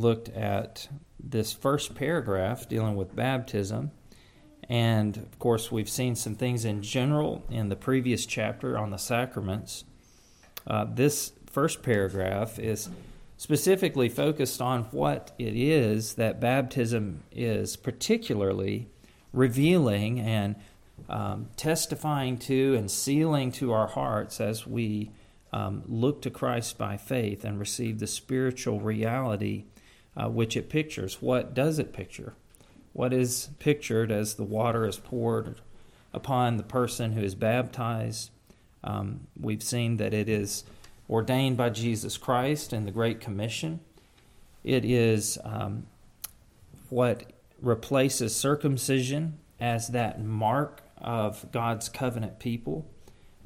[0.00, 0.88] looked at
[1.18, 3.90] this first paragraph dealing with baptism.
[4.68, 8.96] And of course, we've seen some things in general in the previous chapter on the
[8.96, 9.84] sacraments.
[10.66, 12.88] Uh, this first paragraph is
[13.36, 18.88] specifically focused on what it is that baptism is particularly
[19.32, 20.56] revealing and
[21.08, 25.10] um, testifying to and sealing to our hearts as we
[25.52, 29.66] um, look to Christ by faith and receive the spiritual reality
[30.16, 31.20] uh, which it pictures.
[31.20, 32.34] What does it picture?
[32.92, 35.60] What is pictured as the water is poured
[36.12, 38.30] upon the person who is baptized?
[38.82, 40.64] Um, we've seen that it is
[41.10, 43.80] ordained by Jesus Christ in the Great Commission.
[44.64, 45.86] It is um,
[46.88, 47.24] what
[47.60, 52.86] replaces circumcision as that mark of God's covenant people,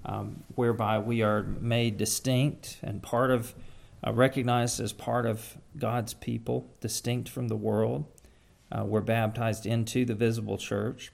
[0.04, 3.54] um, whereby we are made distinct and part of,
[4.06, 8.06] uh, recognized as part of God's people, distinct from the world.
[8.72, 11.12] Uh, we're baptized into the visible church.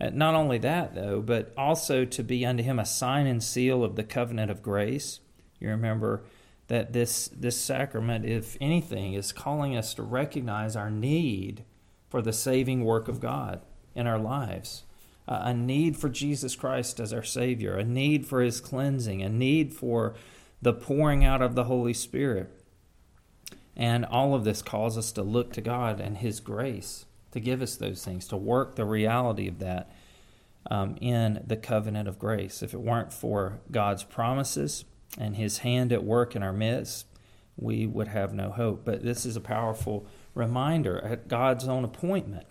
[0.00, 3.84] Uh, not only that, though, but also to be unto him a sign and seal
[3.84, 5.20] of the covenant of grace.
[5.60, 6.24] You remember
[6.68, 11.64] that this, this sacrament, if anything, is calling us to recognize our need
[12.08, 13.60] for the saving work of God
[13.94, 14.84] in our lives.
[15.28, 19.28] Uh, a need for Jesus Christ as our Savior, a need for His cleansing, a
[19.28, 20.14] need for
[20.62, 22.50] the pouring out of the Holy Spirit.
[23.76, 27.62] And all of this calls us to look to God and His grace to give
[27.62, 29.90] us those things, to work the reality of that
[30.70, 32.62] um, in the covenant of grace.
[32.62, 34.84] If it weren't for God's promises,
[35.18, 37.06] and his hand at work in our midst,
[37.56, 38.84] we would have no hope.
[38.84, 42.46] But this is a powerful reminder at God's own appointment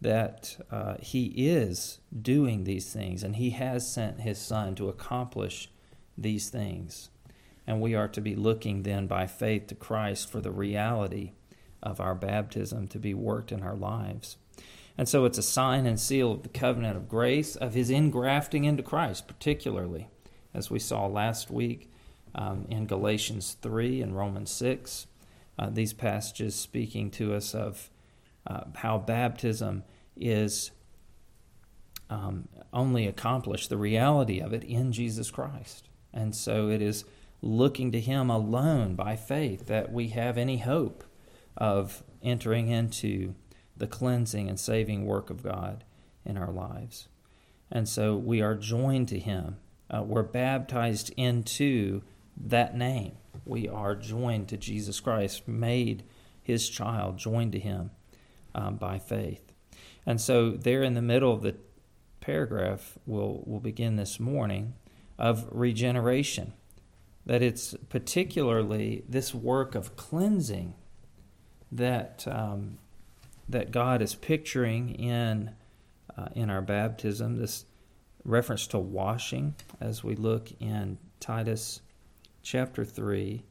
[0.00, 5.68] that uh, he is doing these things and he has sent his son to accomplish
[6.16, 7.10] these things.
[7.70, 11.34] And we are to be looking then by faith to Christ for the reality
[11.80, 14.38] of our baptism to be worked in our lives.
[14.98, 18.64] And so it's a sign and seal of the covenant of grace, of his ingrafting
[18.66, 20.08] into Christ, particularly
[20.52, 21.92] as we saw last week
[22.34, 25.06] um, in Galatians 3 and Romans 6.
[25.56, 27.88] Uh, these passages speaking to us of
[28.48, 29.84] uh, how baptism
[30.16, 30.72] is
[32.10, 35.88] um, only accomplished, the reality of it in Jesus Christ.
[36.12, 37.04] And so it is
[37.42, 41.04] looking to Him alone by faith that we have any hope
[41.56, 43.34] of entering into
[43.76, 45.84] the cleansing and saving work of God
[46.24, 47.08] in our lives.
[47.70, 49.56] And so we are joined to Him
[49.90, 52.02] uh, we're baptized into
[52.36, 53.16] that name.
[53.44, 56.04] We are joined to Jesus Christ, made
[56.42, 57.90] his child, joined to him
[58.54, 59.52] um, by faith.
[60.06, 61.56] And so, there in the middle of the
[62.20, 64.74] paragraph, we'll, we'll begin this morning
[65.18, 66.52] of regeneration.
[67.26, 70.74] That it's particularly this work of cleansing
[71.70, 72.78] that, um,
[73.48, 75.50] that God is picturing in,
[76.16, 77.66] uh, in our baptism, this
[78.24, 81.80] reference to washing as we look in Titus
[82.42, 83.42] chapter 3.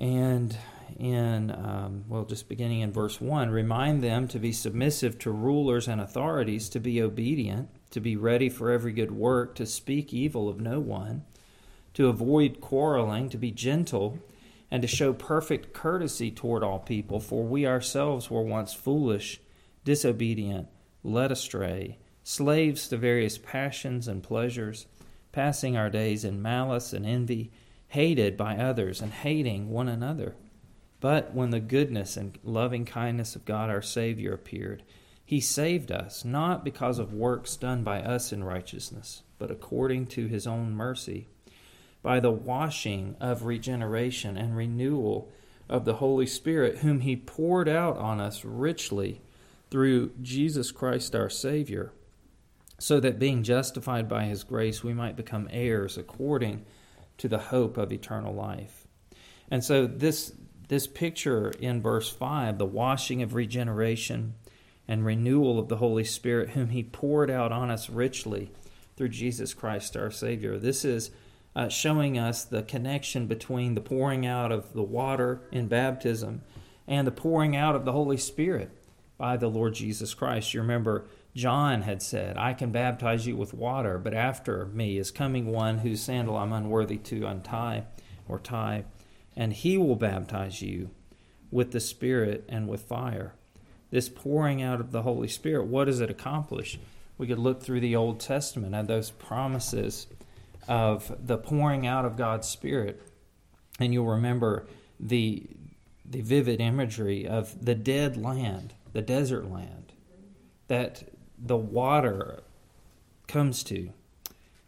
[0.00, 0.56] And
[0.98, 5.88] in, um, well, just beginning in verse 1, remind them to be submissive to rulers
[5.88, 10.48] and authorities, to be obedient, to be ready for every good work, to speak evil
[10.48, 11.24] of no one,
[11.94, 14.18] to avoid quarreling, to be gentle,
[14.70, 19.40] and to show perfect courtesy toward all people, for we ourselves were once foolish,
[19.84, 20.68] disobedient,
[21.02, 24.84] led astray slaves to various passions and pleasures,
[25.32, 27.50] passing our days in malice and envy,
[27.88, 30.36] hated by others and hating one another.
[31.00, 34.82] But when the goodness and loving kindness of God our Savior appeared,
[35.24, 40.26] he saved us, not because of works done by us in righteousness, but according to
[40.26, 41.28] his own mercy,
[42.02, 45.30] by the washing of regeneration and renewal
[45.68, 49.20] of the Holy Spirit, whom he poured out on us richly
[49.70, 51.92] through Jesus Christ our Savior
[52.78, 56.64] so that being justified by his grace, we might become heirs according
[57.18, 58.86] to the hope of eternal life.
[59.50, 60.32] And so, this,
[60.68, 64.34] this picture in verse 5, the washing of regeneration
[64.86, 68.52] and renewal of the Holy Spirit, whom he poured out on us richly
[68.96, 71.10] through Jesus Christ our Savior, this is
[71.58, 76.40] uh, showing us the connection between the pouring out of the water in baptism
[76.86, 78.70] and the pouring out of the Holy Spirit
[79.16, 80.54] by the Lord Jesus Christ.
[80.54, 85.10] You remember John had said, I can baptize you with water, but after me is
[85.10, 87.86] coming one whose sandal I'm unworthy to untie
[88.28, 88.84] or tie,
[89.36, 90.90] and he will baptize you
[91.50, 93.34] with the Spirit and with fire.
[93.90, 96.78] This pouring out of the Holy Spirit, what does it accomplish?
[97.16, 100.06] We could look through the Old Testament at those promises
[100.68, 103.02] of the pouring out of God's Spirit.
[103.80, 104.66] And you'll remember
[105.00, 105.46] the
[106.04, 109.92] the vivid imagery of the dead land, the desert land,
[110.66, 111.02] that
[111.38, 112.40] the water
[113.26, 113.90] comes to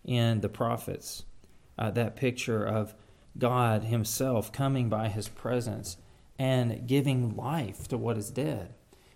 [0.05, 1.25] in the prophets.
[1.79, 2.95] Uh, that picture of
[3.39, 5.97] God Himself coming by His presence
[6.39, 8.75] and giving life to what is dead.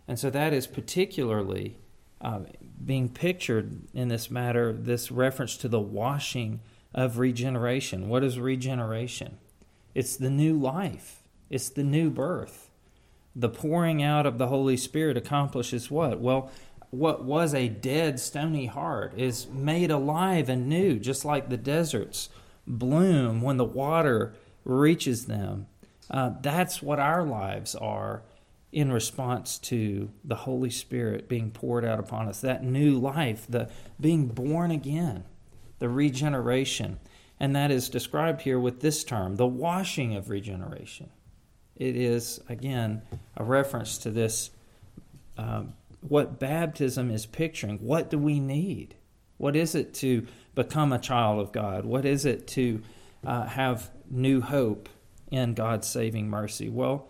[0.09, 1.79] And so that is particularly
[2.21, 2.41] uh,
[2.83, 6.61] being pictured in this matter, this reference to the washing
[6.95, 8.09] of regeneration.
[8.09, 9.39] What is regeneration?
[9.95, 12.71] It's the new life, it's the new birth.
[13.37, 16.21] The pouring out of the Holy Spirit accomplishes what?
[16.21, 16.53] Well,
[16.91, 22.29] what was a dead, stony heart is made alive and new, just like the deserts
[22.67, 25.67] bloom when the water reaches them.
[26.09, 28.23] Uh, that's what our lives are
[28.71, 32.41] in response to the Holy Spirit being poured out upon us.
[32.41, 33.69] That new life, the
[34.01, 35.25] being born again,
[35.85, 36.99] the regeneration.
[37.39, 41.11] And that is described here with this term, the washing of regeneration.
[41.77, 43.03] It is, again,
[43.37, 44.49] a reference to this,
[45.37, 47.81] um, what baptism is picturing.
[47.81, 48.95] What do we need?
[49.37, 51.85] What is it to become a child of God?
[51.85, 52.81] What is it to
[53.23, 54.89] uh, have new hope
[55.31, 56.71] in God's saving mercy?
[56.71, 57.09] Well,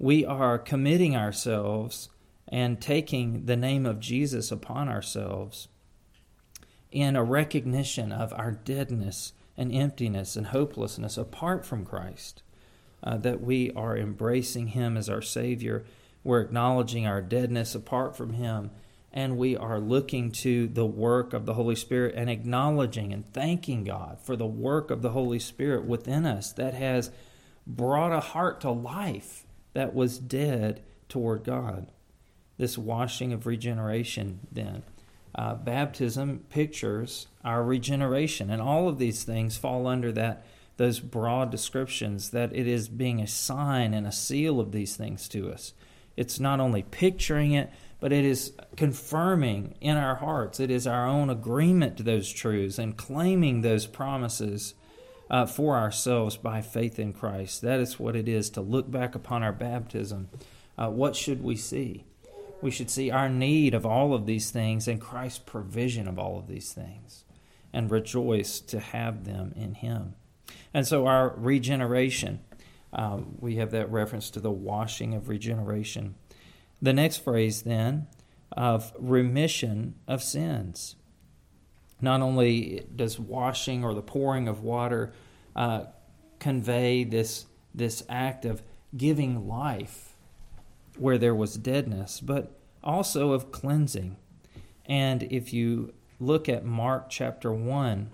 [0.00, 2.08] we are committing ourselves
[2.48, 5.68] and taking the name of Jesus upon ourselves
[6.90, 12.42] in a recognition of our deadness and emptiness and hopelessness apart from Christ.
[13.02, 15.84] Uh, that we are embracing Him as our Savior.
[16.24, 18.70] We're acknowledging our deadness apart from Him
[19.16, 23.82] and we are looking to the work of the Holy Spirit and acknowledging and thanking
[23.82, 27.10] God for the work of the Holy Spirit within us that has
[27.66, 31.90] brought a heart to life that was dead toward God.
[32.58, 34.82] This washing of regeneration, then.
[35.36, 40.44] Uh, baptism pictures our regeneration, and all of these things fall under that
[40.76, 45.28] those broad descriptions that it is being a sign and a seal of these things
[45.28, 45.72] to us.
[46.16, 50.60] It's not only picturing it, but it is confirming in our hearts.
[50.60, 54.74] It is our own agreement to those truths and claiming those promises
[55.30, 57.62] uh, for ourselves by faith in Christ.
[57.62, 60.28] That is what it is to look back upon our baptism.
[60.78, 62.04] Uh, what should we see?
[62.62, 66.38] We should see our need of all of these things and Christ's provision of all
[66.38, 67.24] of these things
[67.72, 70.14] and rejoice to have them in Him.
[70.72, 72.40] And so, our regeneration,
[72.92, 76.14] uh, we have that reference to the washing of regeneration.
[76.80, 78.06] The next phrase, then,
[78.52, 80.96] of remission of sins.
[82.00, 85.12] Not only does washing or the pouring of water
[85.54, 85.84] uh,
[86.38, 88.62] convey this, this act of
[88.96, 90.15] giving life
[90.98, 92.52] where there was deadness, but
[92.82, 94.16] also of cleansing.
[94.86, 98.10] And if you look at Mark chapter 1,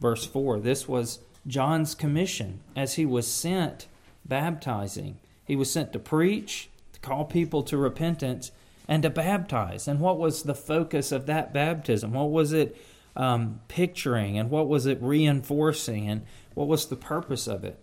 [0.00, 3.86] verse 4, this was John's commission as he was sent
[4.24, 5.18] baptizing.
[5.44, 8.52] He was sent to preach, to call people to repentance,
[8.86, 9.88] and to baptize.
[9.88, 12.12] And what was the focus of that baptism?
[12.12, 12.76] What was it
[13.16, 17.78] um, picturing, and what was it reinforcing, and what was the purpose of it?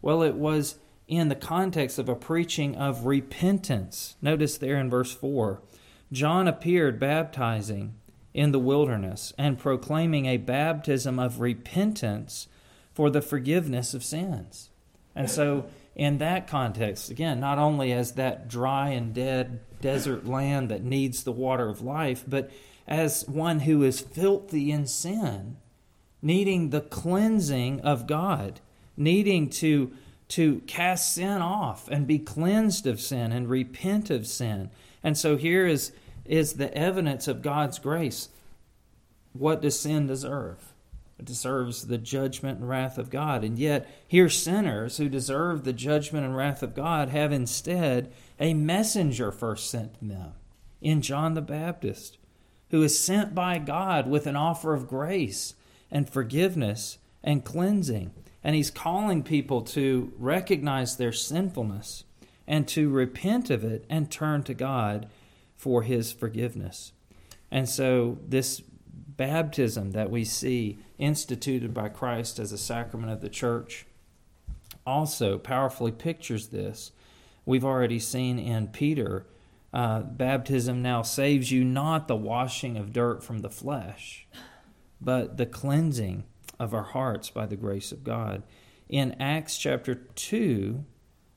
[0.00, 0.76] Well, it was
[1.08, 4.16] in the context of a preaching of repentance.
[4.22, 5.62] Notice there in verse 4
[6.10, 7.94] John appeared baptizing
[8.34, 12.48] in the wilderness and proclaiming a baptism of repentance
[12.92, 14.70] for the forgiveness of sins.
[15.14, 20.70] And so in that context, again, not only as that dry and dead desert land
[20.70, 22.50] that needs the water of life, but
[22.86, 25.56] as one who is filthy in sin,
[26.20, 28.60] needing the cleansing of God,
[28.96, 29.92] needing to,
[30.32, 34.70] to cast sin off and be cleansed of sin and repent of sin.
[35.02, 35.92] And so here is,
[36.24, 38.30] is the evidence of God's grace.
[39.34, 40.72] What does sin deserve?
[41.18, 43.44] It deserves the judgment and wrath of God.
[43.44, 48.10] And yet, here sinners who deserve the judgment and wrath of God have instead
[48.40, 50.32] a messenger first sent to them
[50.80, 52.16] in John the Baptist,
[52.70, 55.54] who is sent by God with an offer of grace
[55.90, 58.12] and forgiveness and cleansing.
[58.44, 62.04] And he's calling people to recognize their sinfulness
[62.46, 65.08] and to repent of it and turn to God
[65.56, 66.92] for his forgiveness.
[67.50, 68.62] And so, this
[69.16, 73.86] baptism that we see instituted by Christ as a sacrament of the church
[74.86, 76.92] also powerfully pictures this.
[77.44, 79.26] We've already seen in Peter,
[79.72, 84.26] uh, baptism now saves you not the washing of dirt from the flesh,
[85.00, 86.24] but the cleansing
[86.62, 88.42] of our hearts by the grace of God.
[88.88, 90.84] In Acts chapter 2,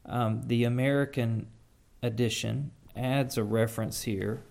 [0.05, 1.47] um, the American
[2.03, 4.43] edition adds a reference here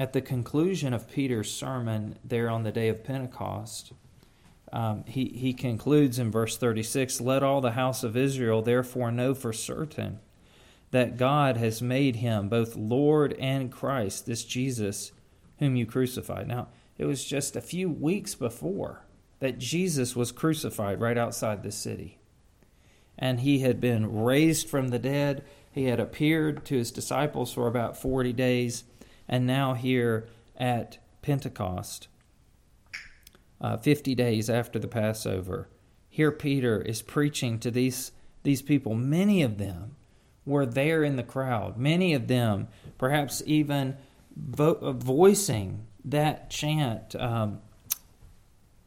[0.00, 3.92] at the conclusion of Peter's sermon there on the day of Pentecost,
[4.72, 9.34] um, he, he concludes in verse 36 Let all the house of Israel therefore know
[9.34, 10.18] for certain
[10.90, 15.12] that God has made him both Lord and Christ, this Jesus
[15.58, 16.48] whom you crucified.
[16.48, 16.68] Now,
[17.00, 19.06] it was just a few weeks before
[19.38, 22.18] that Jesus was crucified right outside the city.
[23.16, 25.42] And he had been raised from the dead.
[25.72, 28.84] He had appeared to his disciples for about 40 days.
[29.26, 30.28] And now, here
[30.58, 32.08] at Pentecost,
[33.62, 35.70] uh, 50 days after the Passover,
[36.10, 38.94] here Peter is preaching to these, these people.
[38.94, 39.96] Many of them
[40.44, 43.96] were there in the crowd, many of them perhaps even
[44.36, 47.60] vo- voicing that chant um,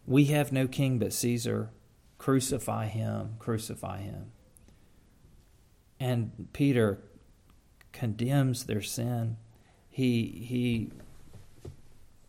[0.05, 1.69] We have no king but Caesar,
[2.17, 4.31] crucify him, crucify him.
[5.99, 6.99] And Peter
[7.91, 9.37] condemns their sin.
[9.89, 10.91] He, he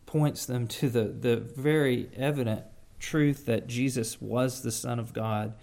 [0.05, 2.63] points them to the, the very evident
[2.99, 5.53] truth that Jesus was the Son of God.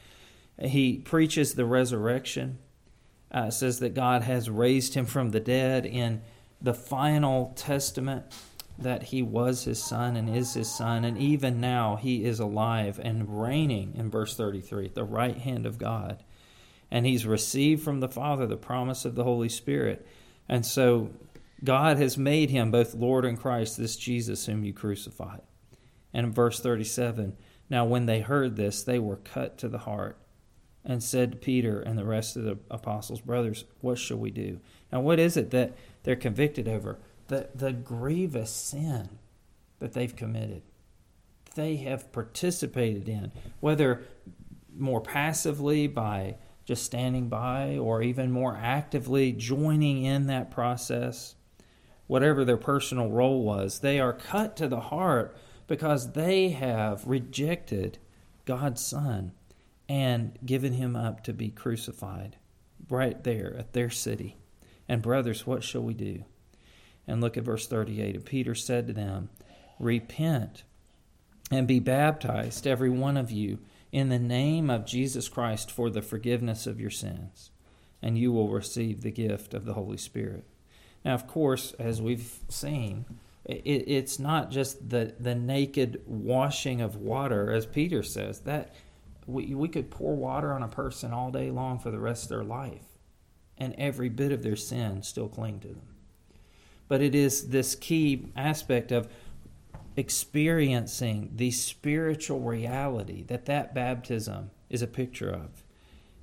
[0.61, 2.59] He preaches the resurrection,
[3.31, 6.21] uh, says that God has raised him from the dead in
[6.61, 8.27] the final testament
[8.83, 13.01] that he was his son and is his son, and even now he is alive
[13.03, 16.23] and reigning in verse 33 at the right hand of God.
[16.91, 20.07] And he's received from the Father the promise of the Holy Spirit.
[20.49, 21.11] And so
[21.65, 25.43] God has made him both Lord and Christ, this Jesus whom you crucified.
[26.13, 27.37] And in verse 37,
[27.71, 30.19] now when they heard this, they were cut to the heart
[30.85, 34.61] and said to Peter and the rest of the apostles, Brothers, what shall we do?
[34.91, 36.99] Now, what is it that they're convicted over?
[37.33, 39.09] The, the grievous sin
[39.79, 40.61] that they've committed,
[41.55, 44.03] they have participated in, whether
[44.77, 46.37] more passively by
[46.67, 51.35] just standing by or even more actively joining in that process
[52.07, 55.35] whatever their personal role was, they are cut to the heart
[55.67, 57.97] because they have rejected
[58.45, 59.33] God's Son
[59.89, 62.37] and given him up to be crucified
[62.91, 64.37] right there at their city.
[64.87, 66.27] And, brothers, what shall we do?
[67.07, 68.15] And look at verse 38.
[68.15, 69.29] And Peter said to them,
[69.79, 70.63] Repent
[71.51, 73.59] and be baptized, every one of you,
[73.91, 77.51] in the name of Jesus Christ for the forgiveness of your sins,
[78.01, 80.45] and you will receive the gift of the Holy Spirit.
[81.05, 83.05] Now, of course, as we've seen,
[83.45, 88.41] it, it's not just the, the naked washing of water, as Peter says.
[88.41, 88.75] That
[89.27, 92.29] we, we could pour water on a person all day long for the rest of
[92.31, 92.87] their life,
[93.59, 95.92] and every bit of their sin still cling to them.
[96.89, 99.09] But it is this key aspect of
[99.97, 105.65] experiencing the spiritual reality that that baptism is a picture of.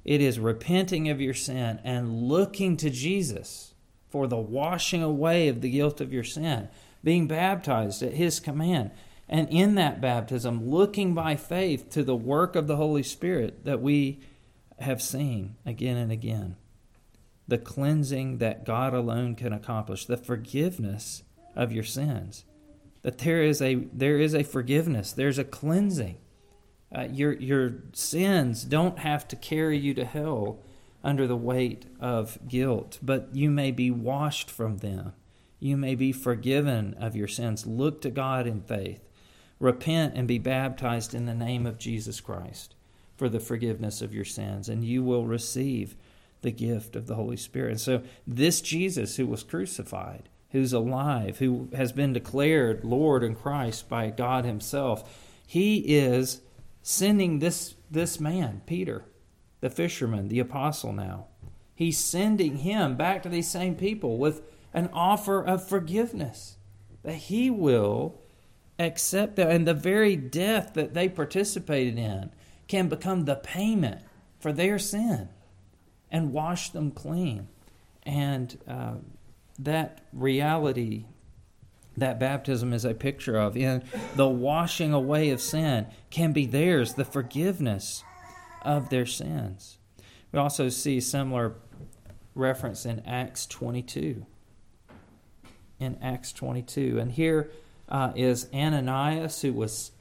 [0.06, 3.74] It is repenting of your sin and looking to Jesus
[4.10, 6.68] for the washing away of the guilt of your sin,
[7.04, 8.92] being baptized at His command.
[9.28, 13.82] And in that baptism, looking by faith to the work of the Holy Spirit that
[13.82, 14.20] we
[14.80, 16.56] have seen again and again.
[17.50, 21.24] The cleansing that God alone can accomplish, the forgiveness
[21.56, 22.46] of your sins.
[23.02, 26.18] That there is a there is a forgiveness, there's a cleansing.
[26.96, 30.60] Uh, your your sins don't have to carry you to hell
[31.04, 35.14] under the weight of guilt, but you may be washed from them.
[35.60, 37.66] You may be forgiven of your sins.
[37.66, 39.02] Look to God in faith.
[39.60, 42.76] Repent and be baptized in the name of Jesus Christ
[43.18, 45.96] for the forgiveness of your sins, and you will receive
[46.42, 47.72] the gift of the Holy Spirit.
[47.72, 53.40] And so, this Jesus who was crucified, who's alive, who has been declared Lord and
[53.40, 56.42] Christ by God Himself, He is
[56.82, 59.04] sending this, this man, Peter,
[59.62, 61.28] the fisherman, the apostle now.
[61.76, 64.42] He's sending him back to these same people with
[64.74, 66.58] an offer of forgiveness
[67.04, 68.20] that he will
[68.78, 69.50] accept that.
[69.50, 72.32] And the very death that they participated in
[72.68, 74.02] can become the payment
[74.40, 75.30] for their sin
[76.12, 77.48] and wash them clean.
[78.04, 78.96] And uh,
[79.60, 81.06] that reality
[82.00, 83.84] that baptism is a picture of in
[84.16, 88.04] the washing away of sin can be theirs, the forgiveness
[88.62, 89.78] of their sins.
[90.32, 91.56] We also see similar
[92.36, 94.26] reference in Acts 22.
[95.80, 97.00] In Acts 22.
[97.00, 97.52] And here
[97.88, 99.92] uh, is Ananias, who was,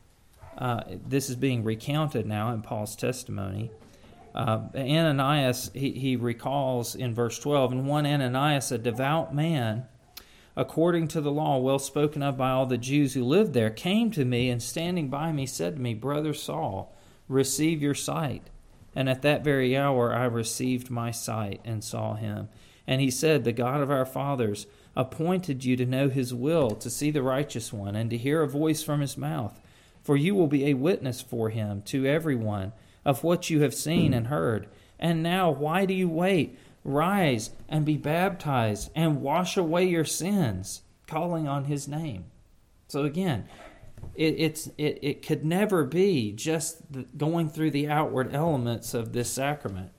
[0.56, 3.70] uh, this is being recounted now in Paul's testimony.
[4.34, 9.86] Uh, Ananias, he, he recalls in verse 12, and one Ananias, a devout man,
[10.56, 14.10] according to the law, well spoken of by all the Jews who lived there, came
[14.12, 16.94] to me and standing by me said to me, Brother Saul,
[17.28, 18.48] receive your sight.
[18.94, 22.48] And at that very hour I received my sight and saw him.
[22.86, 24.66] And he said, The God of our fathers
[24.96, 28.48] appointed you to know his will, to see the righteous one, and to hear a
[28.48, 29.60] voice from his mouth.
[30.02, 32.72] for you will be a witness for him to everyone
[33.08, 34.68] of what you have seen and heard.
[34.98, 36.58] And now, why do you wait?
[36.84, 42.26] Rise and be baptized and wash away your sins, calling on his name.
[42.86, 43.46] So, again,
[44.14, 46.82] it, it's, it, it could never be just
[47.16, 49.90] going through the outward elements of this sacrament.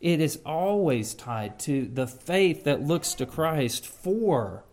[0.00, 4.64] It is always tied to the faith that looks to Christ for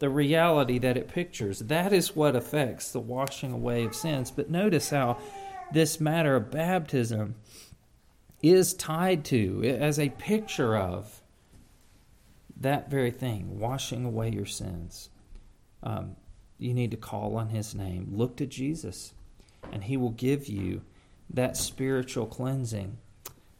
[0.00, 1.60] the reality that it pictures.
[1.60, 4.30] That is what affects the washing away of sins.
[4.30, 5.16] But notice how
[5.72, 7.36] this matter of baptism
[8.42, 11.22] is tied to, as a picture of,
[12.58, 15.10] that very thing, washing away your sins.
[15.82, 16.16] Um,
[16.58, 18.08] you need to call on his name.
[18.12, 19.12] Look to Jesus,
[19.72, 20.82] and he will give you
[21.30, 22.96] that spiritual cleansing.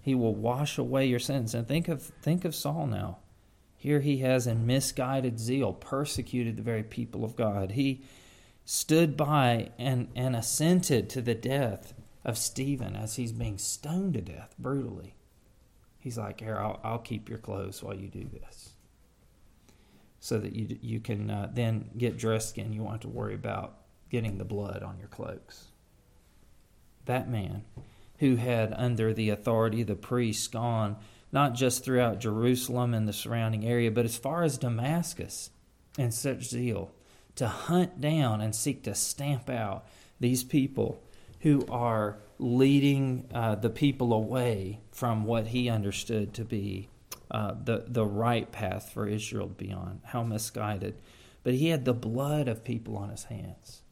[0.00, 1.54] He will wash away your sins.
[1.54, 3.18] And think of think of Saul now.
[3.76, 7.72] Here he has, in misguided zeal, persecuted the very people of God.
[7.72, 8.02] He
[8.64, 11.94] stood by and, and assented to the death
[12.26, 15.14] of Stephen as he's being stoned to death brutally.
[16.00, 18.71] He's like, Here, I'll, I'll keep your clothes while you do this.
[20.18, 22.73] So that you, you can uh, then get dressed again.
[22.73, 23.78] You won't have to worry about
[24.11, 25.66] getting the blood on your cloaks.
[27.04, 27.62] That man
[28.18, 30.97] who had, under the authority of the priests, gone
[31.30, 35.50] not just throughout Jerusalem and the surrounding area, but as far as Damascus
[35.97, 36.90] in such zeal
[37.37, 39.87] to hunt down and seek to stamp out
[40.18, 41.02] these people
[41.46, 46.88] who are leading uh, the people away from what he understood to be
[47.30, 50.00] uh, the, the right path for Israel to be on.
[50.04, 50.96] How misguided.
[51.42, 53.82] But he had the blood of people on his hands.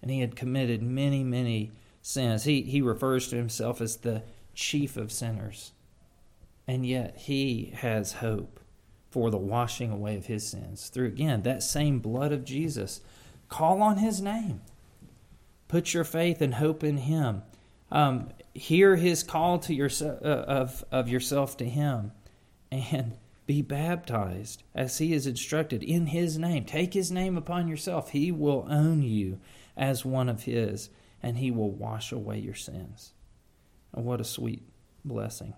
[0.00, 2.44] And he had committed many, many sins.
[2.44, 4.22] He, he refers to himself as the
[4.54, 5.72] chief of sinners
[6.70, 8.60] and yet he has hope
[9.10, 13.00] for the washing away of his sins through again that same blood of Jesus.
[13.48, 14.60] Call on his name.
[15.70, 17.42] Put your faith and hope in him.
[17.92, 22.10] Um, hear his call to yourself uh, of, of yourself to him
[22.72, 26.64] and be baptized as he is instructed in his name.
[26.64, 28.10] Take his name upon yourself.
[28.10, 29.38] He will own you
[29.76, 30.90] as one of his
[31.22, 33.12] and he will wash away your sins.
[33.94, 34.64] And what a sweet
[35.04, 35.54] blessing.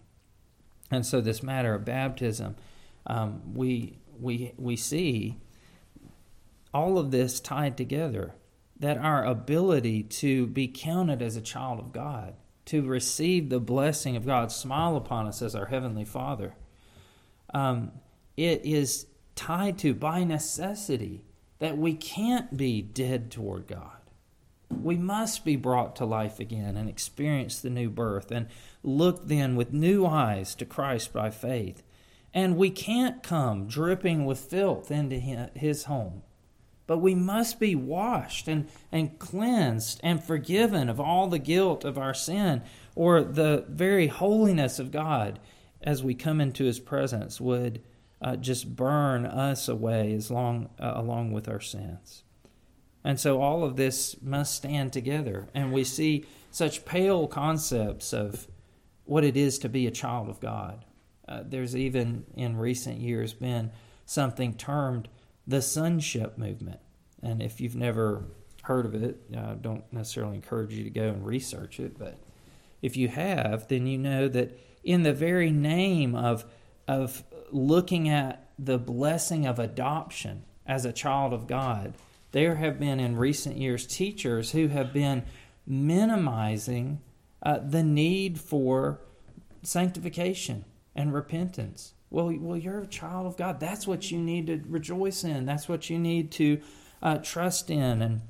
[0.91, 2.57] And so, this matter of baptism,
[3.07, 5.39] um, we, we, we see
[6.75, 8.35] all of this tied together
[8.83, 12.35] that our ability to be counted as a child of God,
[12.67, 16.55] to receive the blessing of God, smile upon us as our Heavenly Father,
[17.55, 17.93] um,
[18.37, 21.25] it is tied to, by necessity,
[21.59, 24.03] that we can't be dead toward God
[24.81, 28.47] we must be brought to life again and experience the new birth and
[28.83, 31.83] look then with new eyes to Christ by faith.
[32.35, 36.23] And we can't come dripping with filth into his home,
[36.93, 41.97] but we must be washed and, and cleansed and forgiven of all the guilt of
[41.97, 42.61] our sin
[42.95, 45.39] or the very holiness of God
[45.81, 47.81] as we come into his presence would
[48.21, 52.25] uh, just burn us away as long, uh, along with our sins.
[53.03, 55.49] And so all of this must stand together.
[55.55, 58.47] And we see such pale concepts of
[59.07, 60.85] what it is to be a child of God.
[61.27, 63.71] Uh, there's even in recent years been
[64.05, 65.09] something termed
[65.47, 66.82] the sonship movement.
[67.23, 68.25] And if you've never
[68.63, 72.19] heard of it, I don't necessarily encourage you to go and research it, but
[72.81, 76.45] if you have, then you know that in the very name of,
[76.89, 81.95] of looking at the blessing of adoption as a child of God,
[82.33, 85.23] there have been in recent years teachers who have been
[85.67, 87.01] minimizing
[87.43, 89.01] uh, the need for
[89.63, 91.95] sanctification and repentance.
[92.11, 93.61] Well, well, you're a child of God.
[93.61, 95.47] That's what you need to rejoice in.
[95.47, 96.61] That's what you need to
[97.03, 98.21] uh, trust in and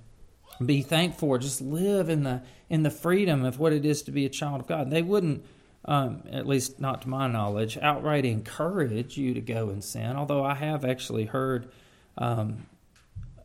[0.64, 1.36] be thankful.
[1.38, 4.60] Just live in the in the freedom of what it is to be a child
[4.60, 4.90] of God.
[4.90, 5.44] They wouldn't,
[5.84, 10.16] um, at least not to my knowledge, outright encourage you to go and sin.
[10.16, 11.70] Although I have actually heard
[12.16, 12.66] um,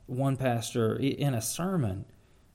[0.05, 2.05] one pastor in a sermon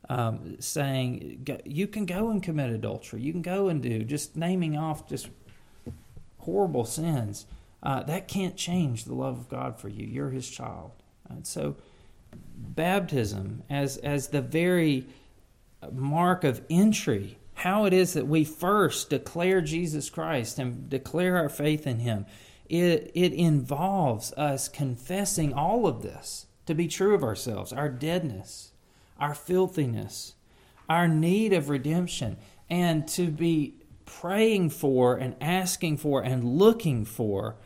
[0.09, 3.21] um, saying, You can go and commit adultery.
[3.21, 5.29] You can go and do, just naming off just
[6.39, 7.47] horrible sins.
[7.83, 10.07] Uh, that can't change the love of God for you.
[10.07, 10.93] You're His child.
[11.29, 11.77] And so,
[12.63, 15.07] baptism as, as the very
[15.91, 21.49] mark of entry, how it is that we first declare Jesus Christ and declare our
[21.49, 22.27] faith in Him,
[22.69, 28.73] it, it involves us confessing all of this to be true of ourselves, our deadness,
[29.19, 30.35] our filthiness,
[30.89, 32.37] our need of redemption,
[32.71, 37.57] and to be praying for and asking for and looking for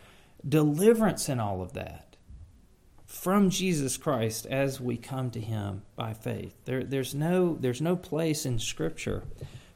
[0.47, 2.06] deliverance in all of that.
[3.07, 6.55] From Jesus Christ as we come to him by faith.
[6.65, 9.23] There, there's, no, there's no place in Scripture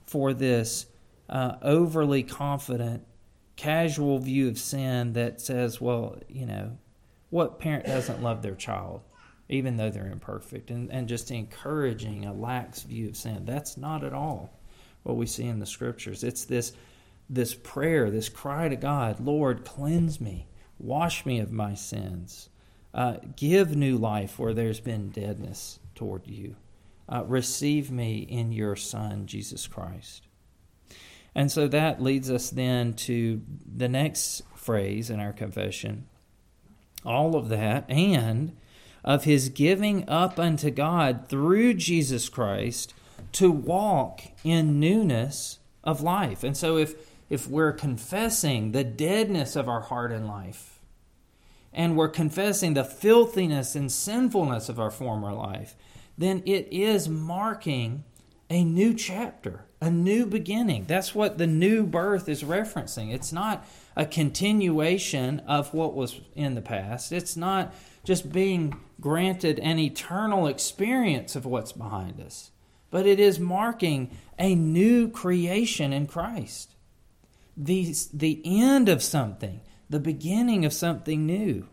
[0.04, 0.86] for this
[1.28, 3.06] uh, overly confident,
[3.54, 6.76] casual view of sin that says, well, you know,
[7.30, 9.02] what parent doesn't love their child,
[9.48, 13.44] even though they're imperfect, and, and just encouraging a lax view of sin.
[13.44, 14.58] That's not at all
[15.04, 16.24] what we see in the Scriptures.
[16.24, 16.72] It's this,
[17.28, 20.48] this prayer, this cry to God Lord, cleanse me,
[20.80, 22.48] wash me of my sins.
[22.92, 26.56] Uh, give new life where there's been deadness toward you.
[27.08, 30.26] Uh, receive me in your Son, Jesus Christ.
[31.34, 33.42] And so that leads us then to
[33.76, 36.06] the next phrase in our confession.
[37.04, 38.56] All of that and
[39.04, 42.92] of his giving up unto God through Jesus Christ
[43.32, 46.44] to walk in newness of life.
[46.44, 46.94] And so if
[47.30, 50.69] if we're confessing the deadness of our heart and life,
[51.72, 55.76] and we're confessing the filthiness and sinfulness of our former life,
[56.18, 58.04] then it is marking
[58.48, 60.84] a new chapter, a new beginning.
[60.86, 63.14] That's what the new birth is referencing.
[63.14, 63.64] It's not
[63.96, 70.46] a continuation of what was in the past, it's not just being granted an eternal
[70.46, 72.50] experience of what's behind us,
[72.90, 76.74] but it is marking a new creation in Christ.
[77.56, 81.68] The, the end of something the beginning of something new.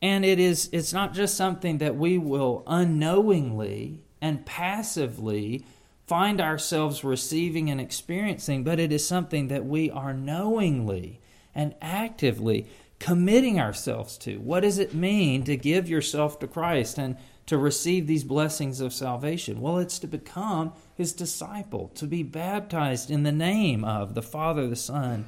[0.00, 5.64] And it is it's not just something that we will unknowingly and passively
[6.06, 11.20] find ourselves receiving and experiencing, but it is something that we are knowingly
[11.54, 12.66] and actively
[12.98, 14.38] committing ourselves to.
[14.38, 18.92] What does it mean to give yourself to Christ and to receive these blessings of
[18.92, 19.60] salvation?
[19.60, 24.66] Well, it's to become his disciple, to be baptized in the name of the Father,
[24.68, 25.26] the Son,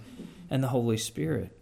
[0.51, 1.57] and the Holy Spirit.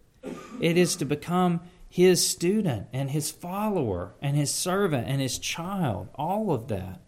[0.61, 6.08] It is to become his student and his follower and his servant and his child,
[6.14, 7.00] all of that.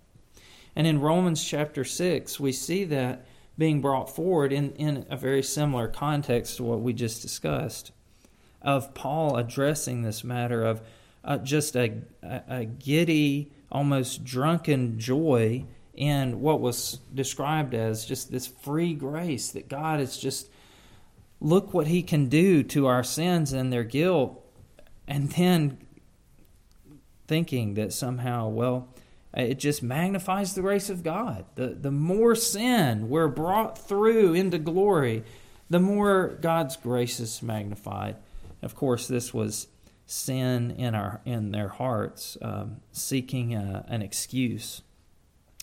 [0.77, 5.43] And in Romans chapter 6, we see that being brought forward in, in a very
[5.43, 7.93] similar context to what we just discussed
[8.61, 10.81] of Paul addressing this matter of
[11.23, 18.33] uh, just a, a, a giddy, almost drunken joy in what was described as just
[18.33, 20.49] this free grace that God is just
[21.45, 24.43] look what he can do to our sins and their guilt,
[25.07, 25.79] and then
[27.29, 28.89] thinking that somehow, well,
[29.35, 31.45] it just magnifies the grace of God.
[31.55, 35.23] The, the more sin we're brought through into glory,
[35.69, 38.17] the more God's grace is magnified.
[38.63, 39.67] Of course, this was
[40.07, 44.83] sin in our in their hearts, um, seeking a, an excuse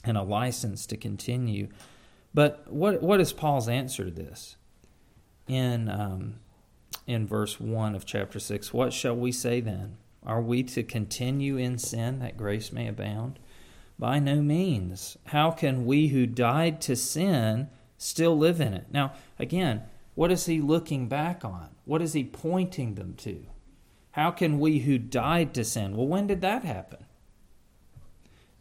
[0.03, 1.69] and a license to continue.
[2.33, 4.57] But what what is Paul's answer to this?
[5.47, 6.35] In um,
[7.07, 8.73] in verse one of chapter six.
[8.73, 9.97] What shall we say then?
[10.25, 13.39] Are we to continue in sin that grace may abound?
[13.97, 15.17] By no means.
[15.27, 18.87] How can we who died to sin still live in it?
[18.91, 19.83] Now, again,
[20.15, 21.69] what is he looking back on?
[21.85, 23.45] What is he pointing them to?
[24.11, 25.95] How can we who died to sin?
[25.95, 27.05] Well, when did that happen?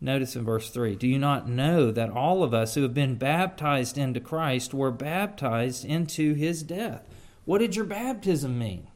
[0.00, 3.16] Notice in verse 3 Do you not know that all of us who have been
[3.16, 7.06] baptized into Christ were baptized into his death?
[7.44, 8.86] What did your baptism mean?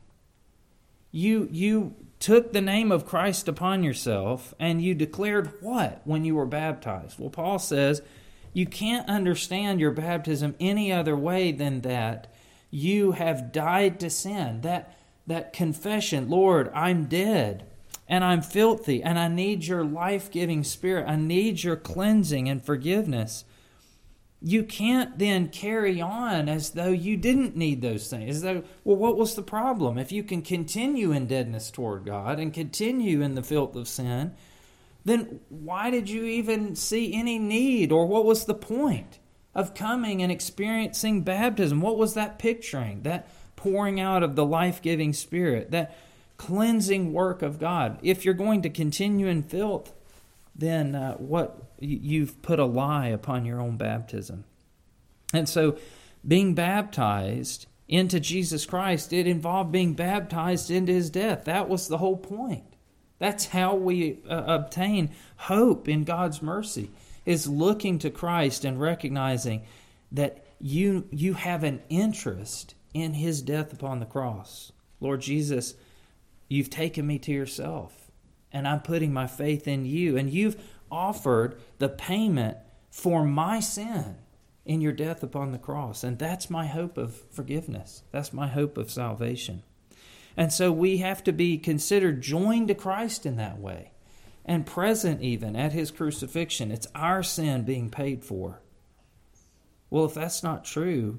[1.11, 6.35] You, you took the name of Christ upon yourself and you declared what when you
[6.35, 7.19] were baptized?
[7.19, 8.03] Well, Paul says
[8.53, 12.33] you can't understand your baptism any other way than that
[12.71, 14.63] you have died to sin.
[14.63, 17.67] That, that confession, Lord, I'm dead
[18.09, 21.09] and I'm filthy and I need your life giving spirit.
[21.09, 23.45] I need your cleansing and forgiveness.
[24.43, 28.37] You can't then carry on as though you didn't need those things.
[28.37, 29.97] As though, well, what was the problem?
[29.97, 34.35] If you can continue in deadness toward God and continue in the filth of sin,
[35.05, 39.19] then why did you even see any need or what was the point
[39.55, 41.81] of coming and experiencing baptism?
[41.81, 43.03] What was that picturing?
[43.03, 45.71] That pouring out of the life giving spirit?
[45.71, 45.97] That
[46.37, 47.99] cleansing work of God.
[48.03, 49.93] If you're going to continue in filth,
[50.55, 54.45] then uh, what you've put a lie upon your own baptism.
[55.33, 55.79] And so
[56.27, 61.45] being baptized into Jesus Christ, it involved being baptized into his death.
[61.45, 62.65] That was the whole point.
[63.19, 66.91] That's how we uh, obtain hope in God's mercy
[67.25, 69.63] is looking to Christ and recognizing
[70.13, 74.73] that you you have an interest in his death upon the cross.
[75.01, 75.75] Lord Jesus
[76.55, 78.13] You've taken me to yourself,
[78.53, 80.17] and I'm putting my faith in you.
[80.17, 80.57] And you've
[80.89, 82.59] offered the payment
[82.93, 84.19] for my sin
[84.65, 86.05] in your death upon the cross.
[86.05, 88.05] And that's my hope of forgiveness.
[88.13, 89.65] That's my hope of salvation.
[90.37, 93.91] And so we have to be considered joined to Christ in that way
[94.45, 96.71] and present even at his crucifixion.
[96.71, 98.61] It's our sin being paid for.
[99.91, 101.19] Well, if that's not true,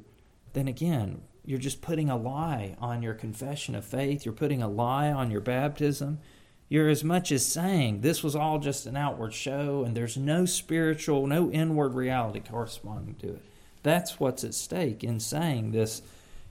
[0.53, 4.25] then again, you're just putting a lie on your confession of faith.
[4.25, 6.19] You're putting a lie on your baptism.
[6.67, 10.45] You're as much as saying this was all just an outward show and there's no
[10.45, 13.41] spiritual, no inward reality corresponding to it.
[13.83, 16.01] That's what's at stake in saying this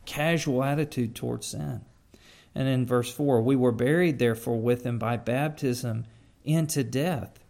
[0.07, 1.81] casual attitude towards sin.
[2.55, 6.05] And in verse 4, we were buried therefore with him by baptism
[6.45, 7.41] into death,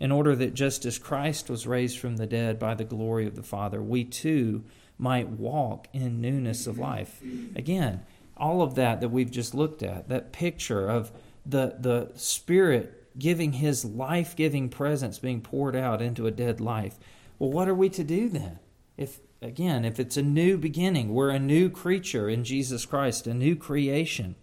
[0.00, 3.36] in order that just as Christ was raised from the dead by the glory of
[3.36, 4.64] the Father, we too
[4.98, 7.22] might walk in newness of life.
[7.54, 8.02] Again,
[8.36, 11.12] all of that that we've just looked at, that picture of
[11.46, 16.96] the, the Spirit giving His life giving presence being poured out into a dead life.
[17.38, 18.58] Well, what are we to do then?
[18.96, 23.34] If, again, if it's a new beginning, we're a new creature in Jesus Christ, a
[23.34, 24.34] new creation.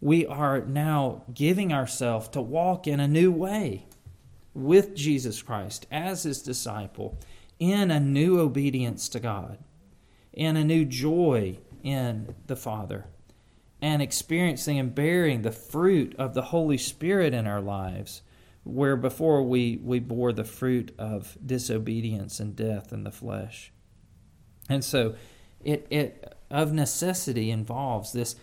[0.00, 3.86] We are now giving ourselves to walk in a new way
[4.52, 7.18] with Jesus Christ as His disciple
[7.58, 9.58] in a new obedience to God,
[10.32, 13.06] in a new joy in the Father,
[13.80, 18.22] and experiencing and bearing the fruit of the Holy Spirit in our lives,
[18.64, 23.72] where before we, we bore the fruit of disobedience and death in the flesh.
[24.68, 25.14] And so
[25.62, 28.36] it, it of necessity involves this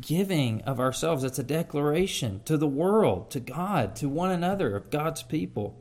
[0.00, 1.24] giving of ourselves.
[1.24, 5.78] It's a declaration to the world, to God, to one another, of God's people.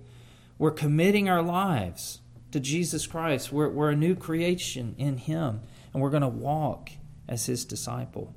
[0.58, 2.20] We're committing our lives
[2.52, 3.52] to Jesus Christ.
[3.52, 5.62] We're, we're a new creation in Him,
[5.94, 6.90] and we're going to walk
[7.28, 8.34] as His disciple.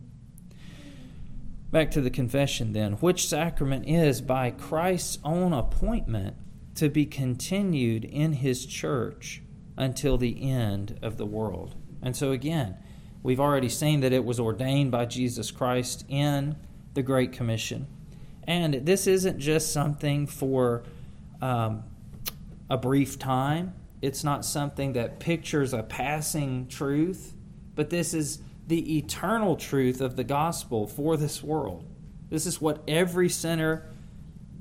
[1.70, 2.94] Back to the confession then.
[2.94, 6.36] Which sacrament is by Christ's own appointment
[6.74, 9.42] to be continued in His church
[9.76, 11.76] until the end of the world?
[12.02, 12.76] And so, again,
[13.22, 16.56] we've already seen that it was ordained by Jesus Christ in
[16.94, 17.86] the Great Commission.
[18.44, 20.82] And this isn't just something for
[21.40, 21.84] um,
[22.68, 27.34] a brief time, it's not something that pictures a passing truth,
[27.74, 31.84] but this is the eternal truth of the gospel for this world.
[32.30, 33.86] This is what every sinner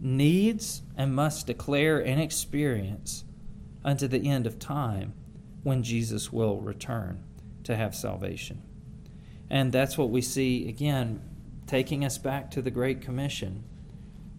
[0.01, 3.23] needs and must declare and experience
[3.83, 5.13] unto the end of time
[5.63, 7.23] when Jesus will return
[7.63, 8.61] to have salvation.
[9.49, 11.21] And that's what we see again,
[11.67, 13.63] taking us back to the Great Commission.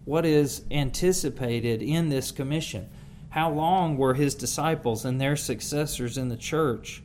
[0.05, 2.89] What is anticipated in this commission?
[3.31, 7.01] How long were his disciples and their successors in the church?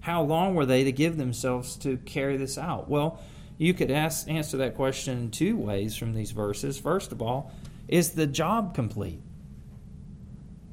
[0.00, 2.88] How long were they to give themselves to carry this out?
[2.88, 3.20] Well,
[3.58, 6.78] you could ask, answer that question in two ways from these verses.
[6.78, 7.52] First of all,
[7.88, 9.20] is the job complete?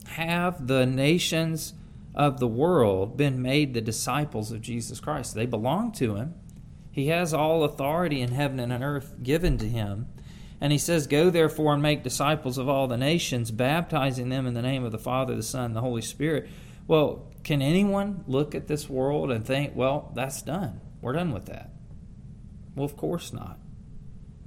[0.09, 1.73] Have the nations
[2.13, 5.33] of the world been made the disciples of Jesus Christ?
[5.33, 6.35] They belong to him.
[6.91, 10.07] He has all authority in heaven and on earth given to him.
[10.63, 14.53] And he says, Go therefore and make disciples of all the nations, baptizing them in
[14.53, 16.47] the name of the Father, the Son, and the Holy Spirit.
[16.87, 20.79] Well, can anyone look at this world and think, well, that's done?
[21.01, 21.71] We're done with that.
[22.75, 23.59] Well, of course not.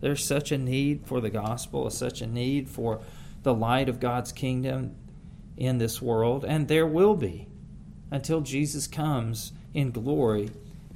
[0.00, 3.02] There's such a need for the gospel, such a need for
[3.42, 4.96] the light of God's kingdom
[5.58, 7.46] in this world, and there will be
[8.10, 10.48] until Jesus comes in glory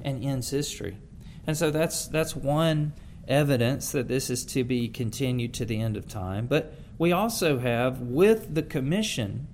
[0.03, 0.97] and ends history.
[1.45, 2.93] And so that's that's one
[3.27, 6.47] evidence that this is to be continued to the end of time.
[6.47, 9.47] But we also have, with the commission,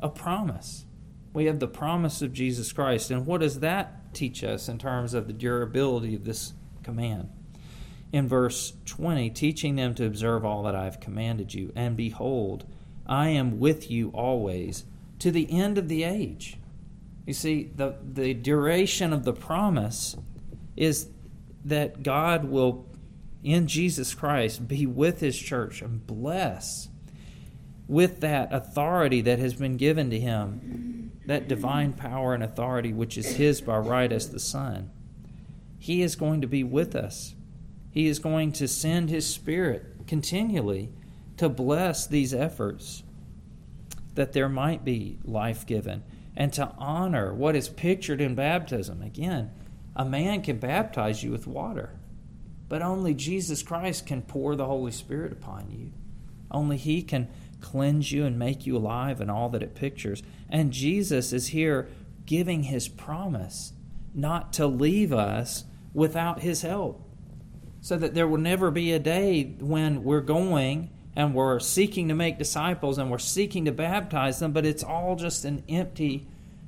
[0.00, 0.84] a promise.
[1.32, 3.10] We have the promise of Jesus Christ.
[3.10, 7.28] And what does that teach us in terms of the durability of this command?
[8.12, 11.72] In verse 20, teaching them to observe all that I have commanded you.
[11.74, 12.64] And behold,
[13.06, 14.84] I am with you always
[15.18, 16.58] to the end of the age.
[17.26, 20.16] You see, the, the duration of the promise
[20.76, 21.08] is
[21.66, 22.86] that God will,
[23.42, 26.88] in Jesus Christ, be with His church and bless
[27.88, 33.18] with that authority that has been given to Him, that divine power and authority which
[33.18, 34.90] is His by right as the Son.
[35.78, 37.34] He is going to be with us.
[37.90, 40.90] He is going to send His Spirit continually
[41.36, 43.02] to bless these efforts
[44.14, 46.02] that there might be life given
[46.36, 49.02] and to honor what is pictured in baptism.
[49.02, 49.50] Again,
[49.96, 51.98] a man can baptize you with water,
[52.68, 55.92] but only Jesus Christ can pour the Holy Spirit upon you.
[56.50, 57.28] Only He can
[57.60, 60.22] cleanse you and make you alive and all that it pictures.
[60.50, 61.88] And Jesus is here
[62.26, 63.72] giving His promise
[64.14, 67.02] not to leave us without His help.
[67.80, 72.14] So that there will never be a day when we're going and we're seeking to
[72.14, 76.26] make disciples and we're seeking to baptize them, but it's all just an empty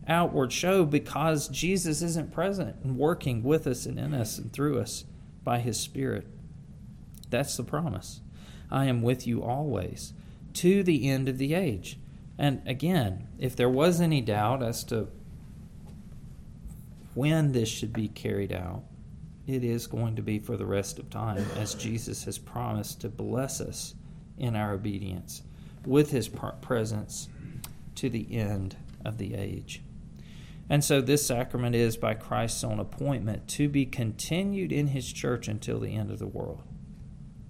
[0.09, 4.81] outward show because Jesus isn't present and working with us and in us and through
[4.81, 5.05] us
[5.45, 6.27] by his Spirit.
[7.31, 8.21] That's the promise.
[8.71, 10.15] I am with you always
[10.55, 11.99] to the end of the age.
[12.39, 15.09] And again, if there was any doubt as to
[17.15, 18.85] when this should be carried out,
[19.47, 23.09] it is going to be for the rest of time, as Jesus has promised to
[23.09, 23.95] bless us
[24.37, 25.43] in our obedience
[25.87, 26.29] with his
[26.61, 27.29] presence
[27.95, 29.83] to the end of the age.
[30.71, 35.49] And so this sacrament is by Christ's own appointment to be continued in his church
[35.49, 36.63] until the end of the world.